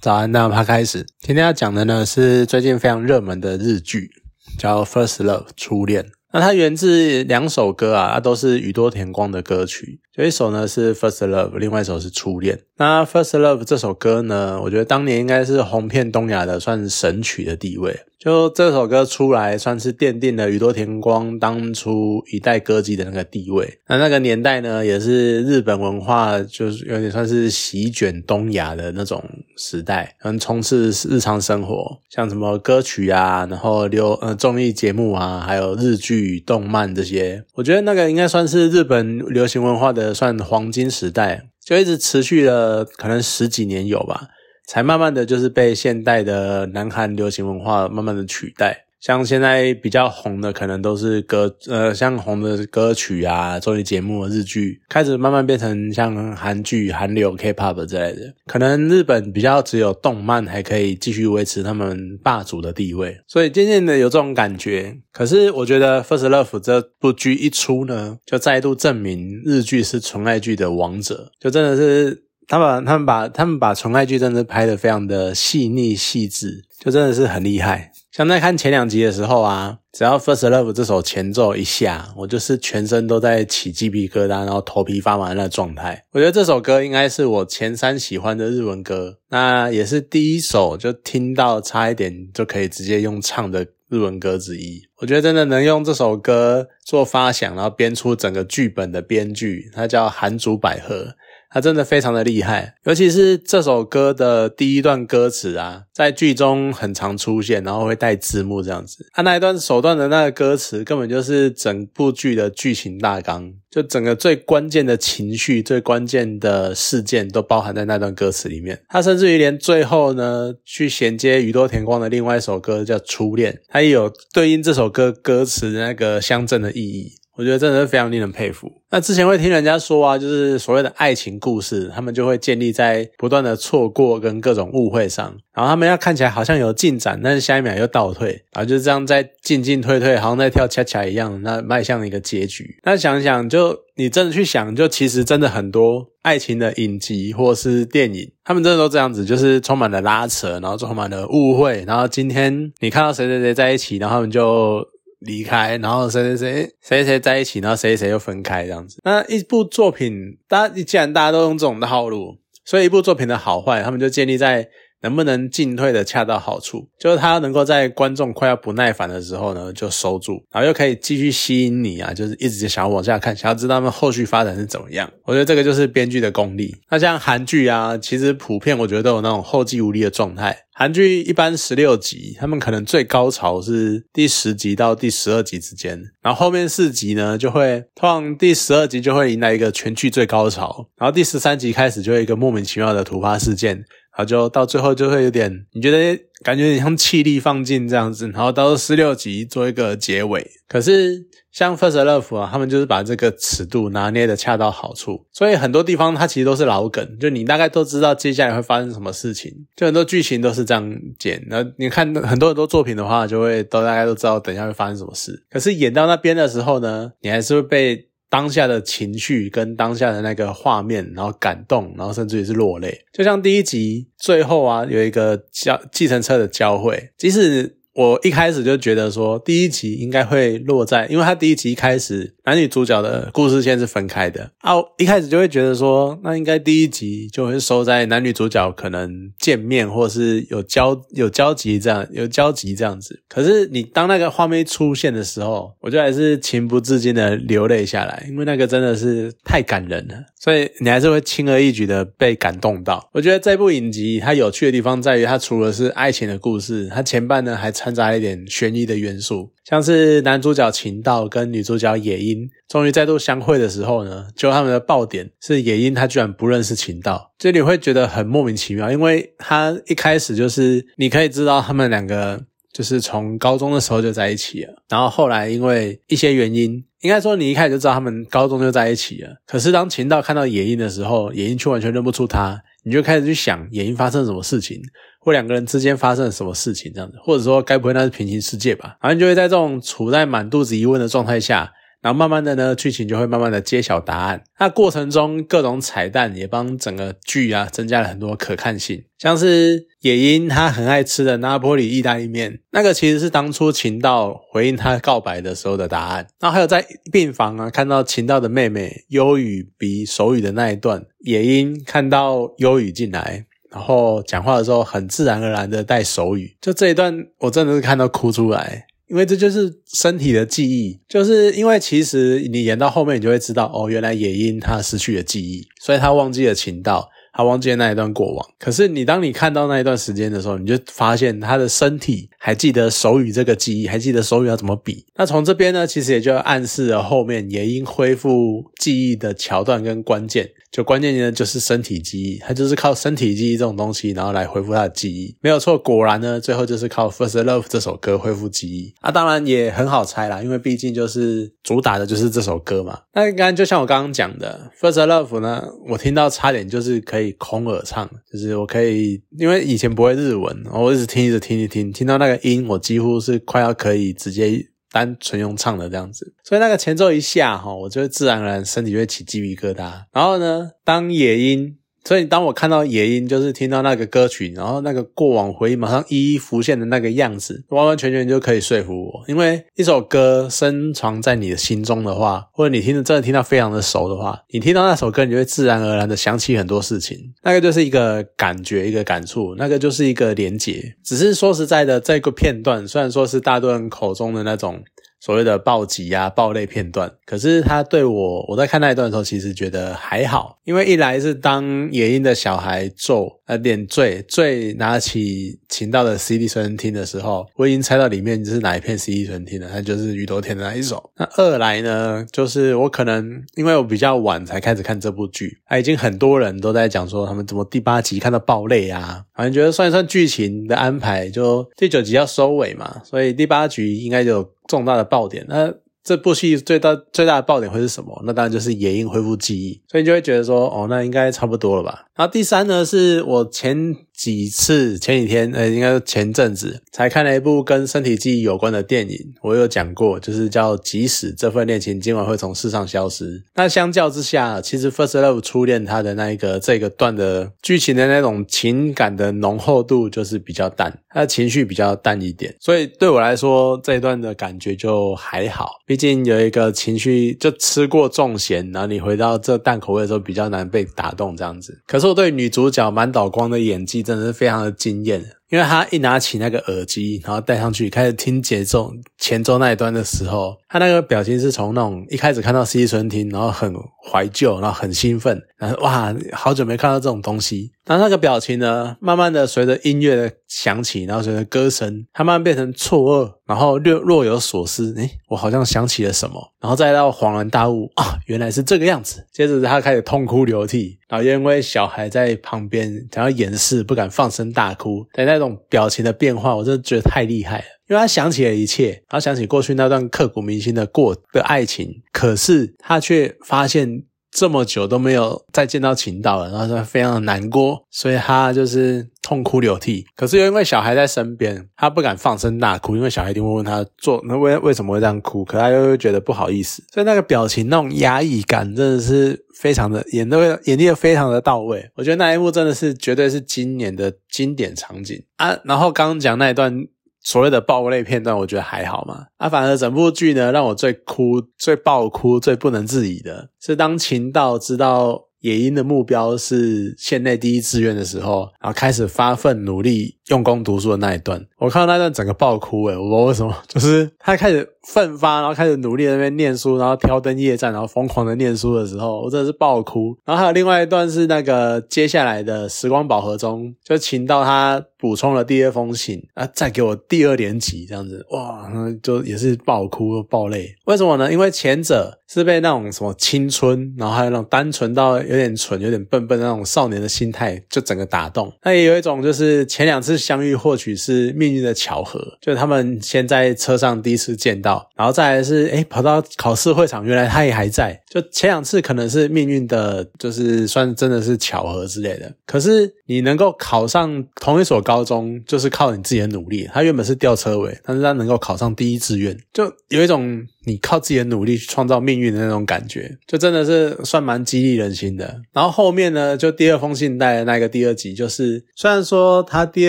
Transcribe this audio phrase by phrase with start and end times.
[0.00, 1.04] 早安，那他开始。
[1.18, 4.08] 今天要讲的呢是最近非常热门的日剧，
[4.56, 6.06] 叫《First Love》初恋。
[6.32, 9.98] 那它源自两首歌啊，都是宇多田光的歌曲。
[10.16, 12.56] 有一首呢是《First Love》，另外一首是《初恋》。
[12.76, 17.98] 那《First Love》这首歌呢，我觉得当年应该是红遍东亚的，算神曲的地位。
[18.20, 23.80] 就这首歌出来，算是奠定了宇多田光当初一代歌姬的那个地位。
[23.88, 29.24] 那那个年代呢，也是日本文化就是有点算是席卷东亚的那种
[29.58, 37.44] 时代，很充斥日常生活，像什么歌曲啊，然后流呃综艺节目啊，还有日剧、动漫这些。
[37.56, 44.28] 我觉得那个应该算是日本流行文化的算黄金时代，就一直持续了可能十几年有吧。
[44.66, 58.34] 才慢慢的就是被现代的南韩流行文化慢慢的取代，像现在比较红的可能都是歌，呃，像红的歌曲啊，综艺节目、日剧，开始慢慢变成像韩剧、韩流、K-pop 之类的。
[58.46, 64.96] 可能日本比较只有动漫还可以继续维持他们霸主的地位，所以渐渐的有这种感觉。
[65.12, 72.24] 可是我觉得《First Love》这部剧一出呢，就再度证明日剧是纯爱剧的王者，就真的是。
[72.50, 77.92] 他把他们把他们把纯爱剧真的拍的非常的细腻细致，就真的是很厉害。
[78.18, 86.04] 像在看前两集的时候啊，只要《First Love》这首前奏一下，我就是全身都在起鸡皮疙瘩，然后头皮发麻的那状态。
[86.10, 94.82] 我觉得这首歌应该是我前三喜欢的日文歌，那也是第一首就听到差一点就可以直接用唱的日文歌之一。
[94.96, 101.14] 我觉得真的能用这首歌做发想，然后编出整个剧本的编剧，他叫韩竹百合。
[101.50, 109.06] 他真的非常的厉害，尤其是这首歌的第一段歌词啊，在剧中很常出现，然后会带字幕这样子。
[109.12, 118.82] 他那一段手段的那个歌词，根本就是整部剧的剧情大纲，就整个最关键的情绪、最关键的事件都包含在那段歌词里面。
[118.88, 127.12] 他甚至于连最后呢，去衔接宇多田光的另外一首歌叫《初恋》，他也有对应这首歌歌词的那个相正的意义。
[127.38, 128.68] 我觉得真的是非常令人佩服。
[128.90, 142.80] 那之前会听人家说啊，就是所谓的爱情故事，他们就会建立在不断的错过跟各种误会上，然后他们要看起来好像有进展，但是下一秒又倒退，然后就是这样在进进退退，好像在跳恰恰一样，那迈向一个结局。
[142.82, 154.84] 那想想，就你真的去想，就其实真的很多爱情的影集或是电影，他们真的都这样子，就是充满了拉扯，然后充满了误会，然后今天你看到谁谁谁在一起，然后他们就。
[155.18, 158.98] 离开，然后谁谁谁谁谁在一起，然后谁谁又分开这样子。
[159.04, 164.68] 那一部作品，大家既然大家都用这种套路，所以一部作品的好坏，他们就建立在。
[165.02, 175.10] 能不能进退的恰到好处，就是他能够在观众快要不耐烦的时候呢，就收住，然后又可以继续吸引你啊，就是一直想要往下看，想要知道他们后续发展是怎么样。
[175.24, 176.74] 我觉得这个就是编剧的功力。
[176.90, 180.64] 那像韩剧啊，其实普遍我觉得都有那种后继无力的状态。
[180.72, 193.84] 韩剧一般十六集，他们可能最高潮是第十集到第十二集之间，然后后面四集呢，就会通常第十二集就会迎来一个全剧最高潮，然后第十三集开始就会一个莫名其妙的突发事件。
[194.18, 200.44] 然后就到最后就会有点，你觉得感觉有点像气力放尽这样子，然后到十六集做一个结尾。
[200.66, 211.40] 可是像 First Love 啊，他们就是把这个尺度拿捏的恰到好处，所以很多地方它其实都是老梗，就你大概都知道接下来会发生什么事情，就很多剧情都是这样剪。
[211.46, 215.44] 那你看很多很多作品的话，就会都大概都知道等一下会发生什么事。
[215.48, 218.07] 可是演到那边的时候呢，你还是会被。
[218.28, 227.76] 当下的情绪跟当下的那个画面，然后感动，然后甚至于是落泪，就像第一集最后啊，有一个交计程车的交汇，即使。
[227.94, 243.20] 我一开始就觉得说，第一集应该会落在，因为他第一集一开始男女主角的故事线是分开的啊，一开始就会觉得说，那应该第一集就会收在男女主角可能见面或是有交有交集这样有交集这样子。
[243.28, 253.10] 可是你当那个画面出现的时候，我就还是情不自禁的流泪下来，因为那个真的是太感人了，所以你还是会轻而易举的被感动到。
[253.12, 272.42] 我觉得这部影集它有趣的地方在于，它除了是爱情的故事，它前半呢还掺杂一点悬疑的元素，像是男主角秦道跟女主角野樱终于再度相会的时候呢，就他们的爆点是野樱她居然不认识秦道，这里会觉得很莫名其妙，因为他一开始就是你可以知道他们两个
[272.72, 284.80] 就是从高中的时候就在一起了，然后后来因为一些原因，应该说你一开始就知道他们高中就在一起了，可是当秦道看到野樱的时候，野樱却完全认不出他，你就开始去想眼睛发生什么事情。
[285.20, 288.96] 或两个人之间发生了什么事情，这样子，或者说该不会那是平行世界吧？
[289.02, 294.42] 然后就会在这种处在满肚子疑问的状态下，然后慢慢的呢，剧情就会慢慢的揭晓答案。
[294.58, 306.26] 那过程中各种彩蛋也帮整个剧啊增加了很多可看性，像是野樱她很爱吃的拿破里意大利面，那个其实是当初秦道回应他告白的时候的答案。
[306.40, 313.46] 然后还有在病房啊看到秦道的妹妹优雨比手语的那一段，野樱看到优雨进来。
[313.70, 327.08] 然后讲话的时候很自然而然的带手语，就这一段我真的是看到哭出来，因为这就是身体的记忆，就是因为其实你演到后面你就会知道，哦，原来野樱他失去了记忆，所以他忘记了情道。
[327.38, 335.06] 他忘记那一段过往，可是你当你看到那一段时间的时候，你就发现他的身体还记得手语这个记忆，还记得手语要怎么比。
[335.14, 345.36] 那从这边呢，其实也就暗示了后面也因恢复记忆的桥段跟关键，就关键呢就是身体记忆，他就是靠身体记忆这种东西，然后来恢复他的记忆。
[345.40, 348.92] 没有错，果然呢，最后就是靠《First Love》这首歌恢复记忆。
[349.00, 352.98] 那当然也很好猜啦，因为毕竟就是主打的就是这首歌嘛。
[353.14, 357.27] 那刚刚就像我刚刚讲的，《First Love》呢，我听到差点就是可以。
[357.32, 366.34] 空耳唱，就是我可以，因为以前不会日文，我一直听，一直听，一听，听到那个音，我几乎是快要可以直接单纯用唱的这样子。
[366.44, 370.04] 所以那个前奏一下哈，我就会自然而然身体就会起鸡皮疙瘩。
[370.12, 371.76] 然后呢，当野音。
[372.08, 379.22] 所以，当我看到野音，就是听到那个歌曲，然后那个过往回忆马上一一浮现的那个样子，完完全全就可以说服我。
[379.28, 387.18] 因为一首歌深藏在你的心中的话，或者你听的真的听到非常的熟的话，你听到那首歌，你就会自然而然的想起很多事情。
[387.42, 390.96] 那个就是一个感觉，一个感触，那个就是一个连结。
[391.04, 394.82] 只是说实在的，这个片段虽然说是大多人口中的那种。
[395.28, 411.10] 所谓的暴击啊、暴泪片段，可是他对我，我在看那一段的时候，其实觉得还好，因为一来是当野鹰的小孩咒呃点缀缀拿起琴道的 CD 随身听的时候，我已经猜到里面就是哪一片 CD 随身听了，它就是宇多田的那一首。
[411.18, 424.48] 那二来呢，就是我可能因为我比较晚才开始看这部剧，啊，已经很多人都在讲说他们怎么第八集看到爆泪啊，反正觉得算一算剧情的安排，就第九集要收尾嘛，所以第八局应该就。
[424.68, 425.74] 重大的爆点，那
[426.04, 428.22] 这部戏最大最大的爆点会是什么？
[428.24, 432.04] 那当然就是野鹰恢复记忆，所以你就会觉得说，哦，那应该差不多了吧。
[432.14, 433.96] 然后第三呢，是我前。
[434.18, 443.38] 几次前几天，呃，应该是前阵子才看了一部跟身体记忆有关的电影，我有讲过，就是叫《即使这份恋情今晚会从世上消失》。
[443.54, 455.76] 那相较之下，其实《First Love》初恋它的那一个这个段的剧情的那种情感的浓厚度就是比较淡，它的情绪比较淡一点，所以对我来说这一段的感觉就还好。
[455.86, 461.80] 毕竟有一个情绪就吃过重咸，然后你回到这淡口味的时候比较难被打动这样子。
[461.86, 464.04] 可是我对女主角满岛光的演技。
[464.08, 473.74] 真的是非常的惊艳，因为他一拿起那个耳机，然后戴上去开始听节奏前奏那一段的时候，他那个表情是从那种一开始看到 C 纯听，然后很
[474.10, 477.72] 怀旧，然后很兴奋，然后哇，好久没看到这种东西。
[477.84, 489.26] 然后那个表情呢，慢慢的随着音乐的响起，然后随着歌声，他慢慢变成错愕，然后略若有所思，诶，我好像想起了什么，然后再到恍然大悟啊，原来是这个样子。
[489.32, 497.64] 接着他开始痛哭流涕，然后因为小孩在旁边想要掩饰，不敢放声大哭的那这种表情的变化，我真的觉得太厉害了。
[497.88, 504.04] 因为他想起了一切，然后想起过去那段刻骨铭心的过的爱情，可是他却发现。
[504.30, 510.06] 这么久都没有再见到秦导了，然后他非常的难过，所以他就是痛哭流涕。
[510.16, 521.90] 可是又因为小孩在身边，他不敢放声大哭，因为小孩一定会问他做那为为什么会这样哭，可他又会觉得不好意思，所以那个表情那种压抑感真的是非常的演的演绎的非常的到位。
[521.96, 525.58] 我觉得那一幕真的是绝对是今年的经典场景啊。
[525.64, 526.86] 然后刚刚讲那一段。
[527.20, 529.26] 所谓的爆泪片段，我觉得还好嘛。
[529.36, 540.17] 啊，反而整部剧呢，让我最哭、最爆哭、最不能自已的是，当秦道知道野鹰的目标是县内第一志愿的时候，然后开始发奋努力。
[540.28, 550.16] 用功读书的那一段，我看到那段整个爆哭诶，我不知道为什么， 就是他开始奋发，然后开始努力那边念书，然后挑灯夜战，然后疯狂的念书的时候，我真的是爆哭。
[550.24, 558.70] 然后还有另外一段是那个接下来的时光宝盒中，就请到他补充了第二封信啊，再给我第二连集这样子，哇，
[559.02, 560.74] 就也是爆哭爆泪。
[560.84, 561.32] 为什么呢？
[561.32, 568.52] 因为前者是被那种什么青春，然后还有那种单纯到有点蠢、有点笨笨的那种少年的心态，就整个打动。
[568.62, 570.17] 那也有一种就是前两次。
[570.18, 577.98] 相遇或许是命运的巧合，就他们先在车上第一次见到，然后再来是哎跑到考试会场，原来他也还在。
[578.10, 582.30] 就前两次可能是命运的，就是算真的是巧合之类的。
[582.44, 586.68] 可是你能够考上同一所高中，就是靠你自己的努力。
[586.72, 595.40] 他原本是吊车尾，但是他能够考上第一志愿，就有一种你靠自己的努力去创造命运的那种感觉，就真的是算蛮激励人心的。
[595.54, 599.88] 然后后面呢，就第二封信带的那个第二集，就是虽然说他第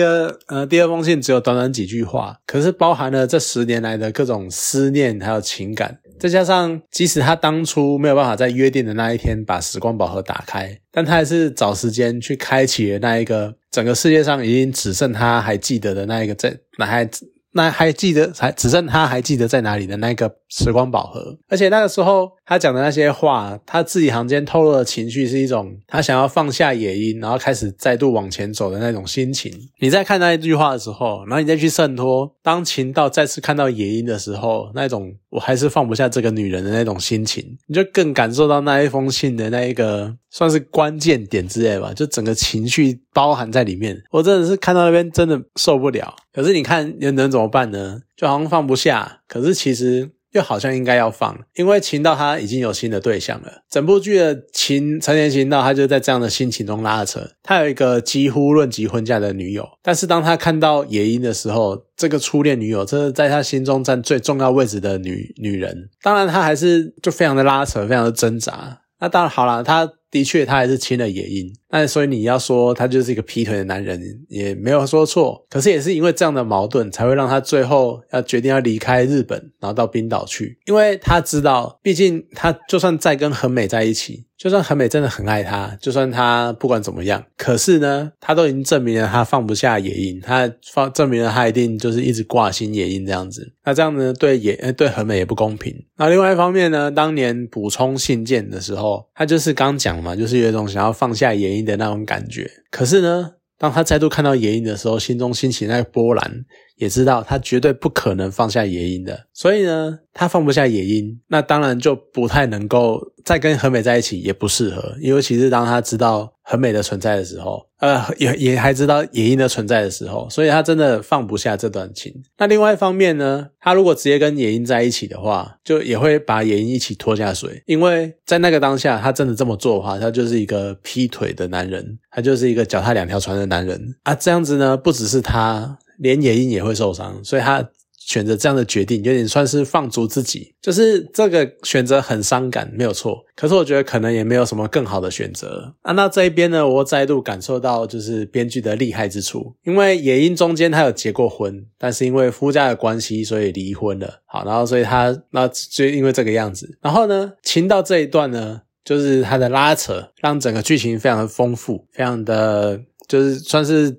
[0.00, 5.98] 二呃第二封信只有短短几句话，可是包含了这十年来的各种思念还有情感。
[6.20, 17.08] 再加上，即使他当初没有办法在约定的那一天把时光宝盒打开，但他还是找时间去开启了那一个整个世界上已经只剩他还记得的那一个在那还
[17.52, 21.36] 那还记得还只剩他还记得在哪里的那个时光宝盒。
[21.48, 29.52] 而且那个时候他讲的那些话，他字里行间透露的情绪是一种他想要放下野鹰，然后开始再度往前走的那种心情。
[29.80, 35.12] 你在看那一句话的时候，然后你再去衬托当秦道再次看到野鹰的时候，那种。
[35.30, 44.02] 我还是放不下这个女人的那种心情，你就更感受到那一封信的那一个算是关键点之类吧，就整个情绪包含在里面。
[44.10, 46.14] 我真的是看到那边真的受不了。
[46.32, 48.00] 可是你看又能怎么办呢？
[48.16, 50.10] 就好像放不下，可是其实。
[50.32, 53.62] 又好像应该要放，因为秦道他已经有新的对象了。
[53.68, 57.30] 整部剧的秦陈年秦道，他就在这样的心情中拉扯。
[57.42, 65.90] 他有一个几乎论及婚嫁的女友，但是当他看到野鹰的时候，这个初恋女友，这是在他心中占最重要位置的女女人。
[66.02, 68.82] 当然，他还是就非常的拉扯，非常的挣扎。
[69.00, 69.92] 那当然好了，他。
[70.12, 75.44] 的确，他还是亲了野鹰，那所以你要说他就是一个劈腿的男人，也没有说错。
[75.48, 84.26] 可是也是因为这样的矛盾，才会让他最后要决定要离开日本，然后到冰岛去，因为他知道，毕竟他就算再跟恒美在一起。
[84.40, 93.52] 就算很美真的很爱他，就算他不管怎么样，可是呢，他都已经证明了他放不下野鹰，他放证明了他一定就是一直挂心野鹰这样子。
[93.66, 95.74] 那这样呢，对野对很美也不公平。
[95.98, 102.50] 那另外一方面呢，当年补充信件的时候，他就是刚讲嘛，就是有一种想要放下野樱的那种感觉。
[102.70, 106.44] 可是呢，当他再度看到眼影的时候，心中兴起那波澜。
[106.80, 114.96] 也知道他绝对不可能放下野鹰的，所以呢，他放不下野鹰，那当然就不太能够再跟和美在一起，也不适合。
[115.02, 122.10] 尤其是当他知道和美的存在的时候，呃，也也还知道野鹰的存在的时候，所以他真的放不下这段情。
[122.38, 134.14] 那另外一方面呢，他如果直接跟野鹰在一起的话，就也会把野鹰一起拖下水，因为在那个当下，他真的这么做的话，他就是一个劈腿的男人，他就是一个脚踏两条船的男人啊。
[134.14, 135.76] 这样子呢，不只是他。
[136.00, 140.52] 连野鹰也会受伤，所以他选择这样的决定，有点算是放逐自己。
[140.60, 143.24] 就是这个选择很伤感，没有错。
[143.36, 145.92] 可是我觉得可能也没有什么更好的选择啊。
[145.92, 149.54] 那这一边呢，我再度感受到就是编剧的厉害之处。
[149.64, 154.22] 因为野鹰中间他有结过婚，但是因为夫家的关系，所以离婚了。
[154.26, 156.78] 好，然后所以他那就因为这个样子。
[156.80, 162.80] 然后呢，情到这一段呢，就是他的拉扯，让整个剧情非常的丰富，非常的。
[163.10, 163.92] 就是算是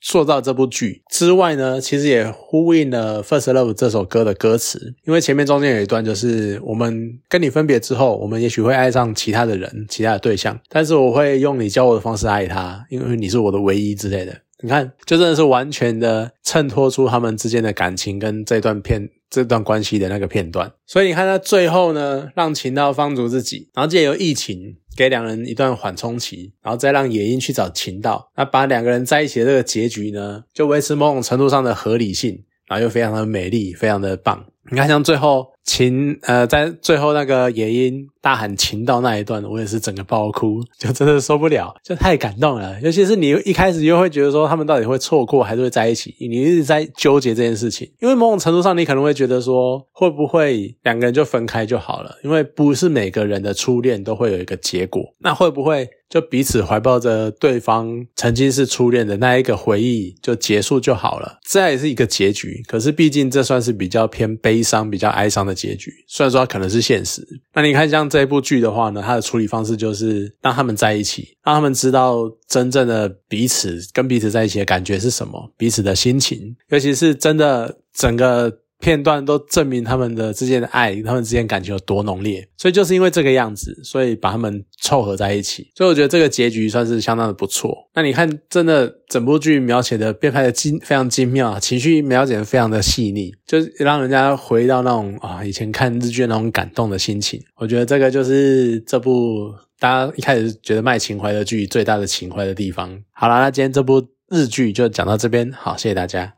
[0.00, 14.32] 塑造这部剧之外呢，其实也呼应了《First Love》这首歌的歌词，因为前面中间有一段就是我们跟你分别之后，我们也许会爱上其他的人、其他的对象，但是我会用你教我的方式爱他，因为你是我的唯一之类的。
[14.60, 19.10] 你看，就真的是完全的衬托出他们之间的感情跟这段片。
[19.30, 34.44] 这段关系的那个片段，所以你看他最后呢，让秦道放逐自己，然后借由疫情给两人一段缓冲期，然后再让野鹰去找秦道，那把两个人在一起的这个结局呢，就维持某种程度上的合理性，然后又非常的美丽，非常的棒。
[34.70, 35.53] 你看，像最后。
[35.64, 42.78] 秦呃，在最后那个野音大喊“秦到”那一段，我也是整个爆哭， 就真的受不了，就太感动了。
[42.82, 47.90] 尤其是你一开始又会觉得说他们到底会错过还是会在一起，你一直在纠结这件事情。
[48.00, 52.14] 因为某种程度上，你可能会觉得说会不会两个人就分开就好了？
[52.22, 55.02] 因为不是每个人的初恋都会有一个结果。
[55.20, 61.38] 那会不会就彼此怀抱着对方曾经是初恋的那一个回忆就结束就好了？
[61.42, 62.62] 这也是一个结局。
[62.68, 65.53] 可是毕竟这算是比较偏悲伤、比较哀伤的。
[65.54, 78.63] 结局虽然说它可能是现实，那你看像这一部剧的话呢，它的处理方式就是让他们在一起，让他们知道真正的彼此跟彼此在一起的感觉是什么，彼此的心情，尤其是真的整个。
[78.84, 85.70] 片段都证明他们的之间的爱，他们之间感情有多浓烈，所以就是因为这个样子，所以把他们凑合在一起。
[85.74, 87.88] 所以我觉得这个结局算是相当的不错。
[87.94, 97.40] 那你看，真的整部剧描写的编排的精非常精妙，情绪描写的非常的细腻，就是让人家回到那种啊以前看日剧那种感动的心情。
[97.56, 103.02] 我觉得这个就是这部大家一开始觉得卖情怀的剧最大的情怀的地方。
[103.12, 106.30] 好了，那今天这部日剧就讲到这边，好，谢谢大家。